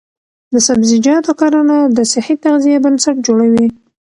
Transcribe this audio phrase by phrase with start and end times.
[0.53, 3.67] د سبزیجاتو کرنه د صحي تغذیې بنسټ جوړوي.